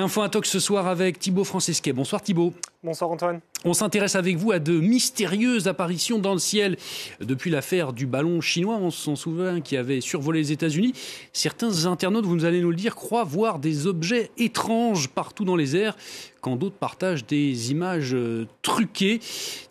[0.00, 1.92] Info Intox ce soir avec Thibaut Francesquet.
[1.92, 2.54] Bonsoir Thibaut.
[2.84, 3.40] Bonsoir Antoine.
[3.64, 6.76] On s'intéresse avec vous à de mystérieuses apparitions dans le ciel.
[7.18, 10.92] Depuis l'affaire du ballon chinois, on s'en souvient, qui avait survolé les États-Unis.
[11.32, 15.74] Certains internautes, vous allez nous le dire, croient voir des objets étranges partout dans les
[15.74, 15.96] airs,
[16.42, 19.18] quand d'autres partagent des images euh, truquées.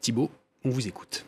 [0.02, 0.30] Thibaut,
[0.66, 1.26] on vous écoute.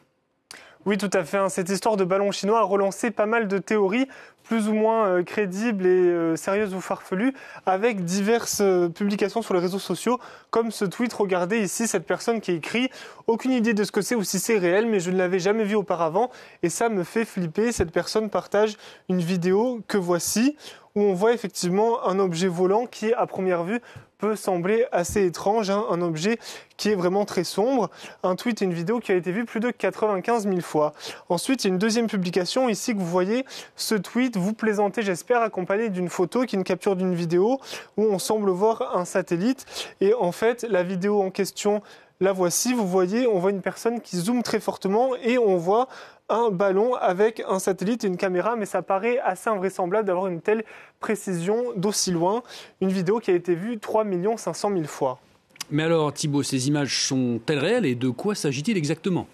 [0.86, 1.38] Oui, tout à fait.
[1.38, 1.50] Hein.
[1.50, 4.08] Cette histoire de ballon chinois a relancé pas mal de théories
[4.44, 7.34] plus ou moins euh, crédibles et euh, sérieuses ou farfelues,
[7.68, 11.14] avec diverses euh, publications sur les réseaux sociaux, comme ce tweet.
[11.14, 12.90] Regardez ici cette personne qui écrit
[13.28, 15.66] Aucune idée de ce que c'est ou si c'est réel, mais je ne l'avais jamais
[15.66, 16.32] vu auparavant,
[16.64, 17.72] et ça me fait flipper.
[17.72, 18.76] Cette personne partage
[19.08, 20.58] une vidéo que voici,
[21.02, 23.82] on voit effectivement un objet volant qui, à première vue,
[24.20, 26.38] peut sembler assez étrange, hein, un objet
[26.78, 27.90] qui est vraiment très sombre.
[28.22, 30.94] Un tweet et une vidéo qui a été vue plus de 95 000 fois.
[31.30, 33.46] Ensuite, il y a une deuxième publication ici que vous voyez.
[33.76, 37.60] Ce tweet, vous plaisantez, j'espère, accompagné d'une photo qui est une capture d'une vidéo
[37.98, 39.66] où on semble voir un satellite.
[40.02, 41.82] Et en fait, la vidéo en question
[42.22, 45.88] la voici, vous voyez, on voit une personne qui zoome très fortement et on voit
[46.28, 50.42] un ballon avec un satellite et une caméra, mais ça paraît assez invraisemblable d'avoir une
[50.42, 50.64] telle
[51.00, 52.44] précision d'aussi loin.
[52.82, 54.06] Une vidéo qui a été vue 3
[54.38, 55.20] 500 000 fois.
[55.72, 59.28] Mais alors Thibault, ces images sont-elles réelles et de quoi s'agit-il exactement?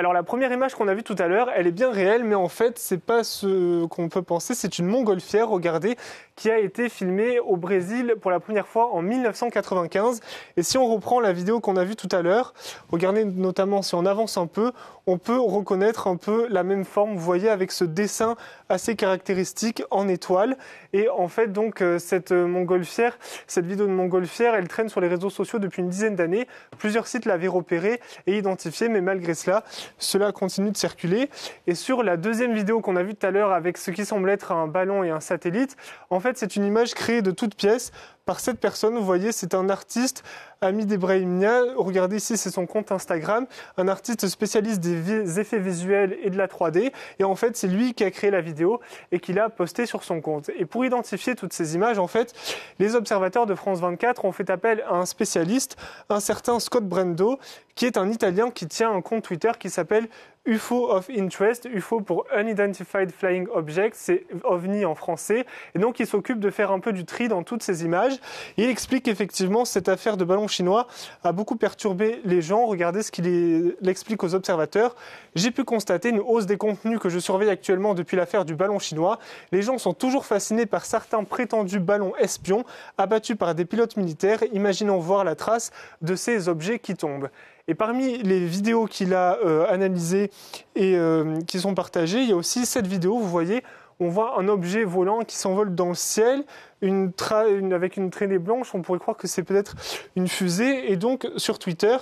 [0.00, 2.34] Alors la première image qu'on a vue tout à l'heure, elle est bien réelle, mais
[2.34, 4.54] en fait c'est pas ce qu'on peut penser.
[4.54, 5.94] C'est une montgolfière, regardez,
[6.36, 10.20] qui a été filmée au Brésil pour la première fois en 1995.
[10.56, 12.54] Et si on reprend la vidéo qu'on a vue tout à l'heure,
[12.90, 14.72] regardez notamment si on avance un peu,
[15.10, 17.14] on peut reconnaître un peu la même forme.
[17.14, 18.36] Vous voyez avec ce dessin
[18.68, 20.56] assez caractéristique en étoile.
[20.92, 25.08] Et en fait donc euh, cette montgolfière, cette vidéo de montgolfière, elle traîne sur les
[25.08, 26.46] réseaux sociaux depuis une dizaine d'années.
[26.78, 29.64] Plusieurs sites l'avaient repérée et identifiée, mais malgré cela,
[29.98, 31.28] cela continue de circuler.
[31.66, 34.30] Et sur la deuxième vidéo qu'on a vue tout à l'heure avec ce qui semble
[34.30, 35.76] être un ballon et un satellite,
[36.10, 37.90] en fait, c'est une image créée de toutes pièces
[38.38, 38.94] cette personne.
[38.94, 40.22] Vous voyez, c'est un artiste,
[40.60, 41.62] Ami Debrahimia.
[41.76, 43.46] Regardez ici, c'est son compte Instagram.
[43.78, 46.92] Un artiste spécialiste des effets visuels et de la 3D.
[47.18, 50.04] Et en fait, c'est lui qui a créé la vidéo et qui l'a postée sur
[50.04, 50.50] son compte.
[50.56, 52.34] Et pour identifier toutes ces images, en fait,
[52.78, 55.76] les observateurs de France 24 ont fait appel à un spécialiste,
[56.10, 57.38] un certain Scott Brendo,
[57.74, 60.08] qui est un Italien qui tient un compte Twitter qui s'appelle
[60.46, 65.44] UFO of Interest, UFO pour Unidentified Flying Object, c'est OVNI en français.
[65.74, 68.14] Et donc il s'occupe de faire un peu du tri dans toutes ces images.
[68.56, 70.86] il explique qu'effectivement cette affaire de ballon chinois
[71.24, 72.64] a beaucoup perturbé les gens.
[72.64, 74.96] Regardez ce qu'il explique aux observateurs.
[75.34, 78.78] J'ai pu constater une hausse des contenus que je surveille actuellement depuis l'affaire du ballon
[78.78, 79.18] chinois.
[79.52, 82.64] Les gens sont toujours fascinés par certains prétendus ballons espions
[82.96, 84.40] abattus par des pilotes militaires.
[84.54, 87.28] Imaginons voir la trace de ces objets qui tombent.
[87.70, 90.32] Et parmi les vidéos qu'il a euh, analysées
[90.74, 93.62] et euh, qui sont partagées, il y a aussi cette vidéo, vous voyez,
[94.00, 96.42] on voit un objet volant qui s'envole dans le ciel,
[96.82, 99.76] avec une traînée blanche, on pourrait croire que c'est peut-être
[100.16, 100.90] une fusée.
[100.90, 101.96] Et donc, sur Twitter,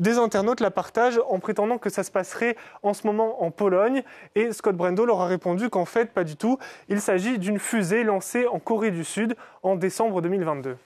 [0.00, 4.02] des internautes la partagent en prétendant que ça se passerait en ce moment en Pologne.
[4.34, 6.58] Et Scott Brendo leur a répondu qu'en fait, pas du tout.
[6.88, 10.76] Il s'agit d'une fusée lancée en Corée du Sud en décembre 2022.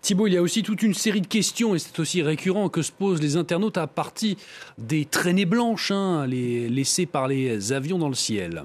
[0.00, 2.82] Thibault, il y a aussi toute une série de questions, et c'est aussi récurrent, que
[2.82, 4.36] se posent les internautes à partir
[4.78, 8.62] des traînées blanches hein, laissées par les avions dans le ciel.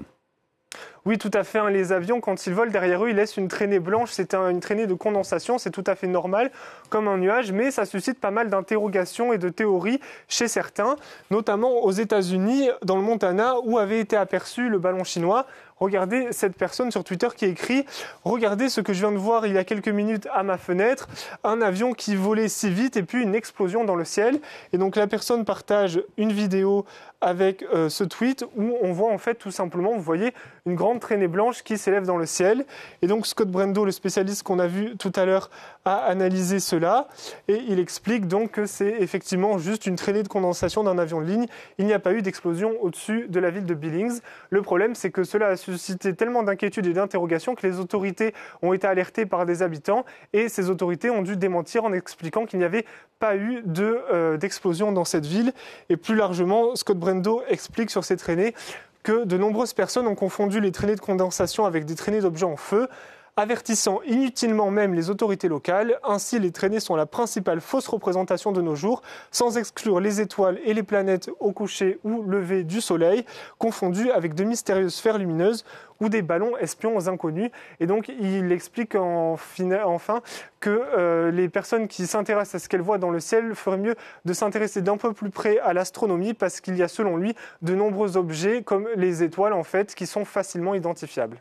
[1.06, 1.58] Oui, tout à fait.
[1.58, 1.68] Hein.
[1.68, 4.10] Les avions, quand ils volent derrière eux, ils laissent une traînée blanche.
[4.12, 5.58] C'est une traînée de condensation.
[5.58, 6.50] C'est tout à fait normal,
[6.88, 10.96] comme un nuage, mais ça suscite pas mal d'interrogations et de théories chez certains,
[11.30, 15.46] notamment aux États-Unis, dans le Montana, où avait été aperçu le ballon chinois.
[15.78, 17.84] Regardez cette personne sur Twitter qui écrit
[18.24, 21.08] Regardez ce que je viens de voir il y a quelques minutes à ma fenêtre,
[21.42, 24.40] un avion qui volait si vite et puis une explosion dans le ciel.
[24.72, 26.84] Et donc la personne partage une vidéo
[27.20, 30.34] avec euh, ce tweet où on voit en fait tout simplement, vous voyez,
[30.66, 32.66] une grande traînée blanche qui s'élève dans le ciel.
[33.02, 35.50] Et donc Scott Brendo, le spécialiste qu'on a vu tout à l'heure,
[35.84, 37.08] a analysé cela
[37.48, 41.26] et il explique donc que c'est effectivement juste une traînée de condensation d'un avion de
[41.26, 41.46] ligne.
[41.78, 44.20] Il n'y a pas eu d'explosion au-dessus de la ville de Billings.
[44.50, 48.72] Le problème, c'est que cela a suscité tellement d'inquiétudes et d'interrogations que les autorités ont
[48.72, 52.64] été alertées par des habitants et ces autorités ont dû démentir en expliquant qu'il n'y
[52.64, 52.86] avait
[53.18, 55.52] pas eu euh, d'explosion dans cette ville.
[55.90, 58.54] Et plus largement, Scott Brendo explique sur ces traînées
[59.02, 62.56] que de nombreuses personnes ont confondu les traînées de condensation avec des traînées d'objets en
[62.56, 62.88] feu
[63.36, 65.98] avertissant inutilement même les autorités locales.
[66.04, 69.02] Ainsi, les traînées sont la principale fausse représentation de nos jours,
[69.32, 73.24] sans exclure les étoiles et les planètes au coucher ou lever du soleil,
[73.58, 75.64] confondues avec de mystérieuses sphères lumineuses
[76.00, 77.50] ou des ballons espions aux inconnus.
[77.80, 80.20] Et donc, il explique enfin
[80.60, 83.96] que euh, les personnes qui s'intéressent à ce qu'elles voient dans le ciel feraient mieux
[84.24, 87.74] de s'intéresser d'un peu plus près à l'astronomie parce qu'il y a, selon lui, de
[87.74, 91.40] nombreux objets comme les étoiles, en fait, qui sont facilement identifiables.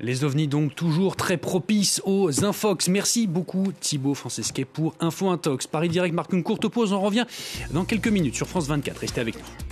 [0.00, 2.88] Les ovnis donc toujours très propices aux infox.
[2.88, 5.68] Merci beaucoup Thibaut Francesquet pour Info Intox.
[5.68, 7.26] Paris Direct marque une courte pause, on revient
[7.70, 8.98] dans quelques minutes sur France 24.
[8.98, 9.63] Restez avec nous.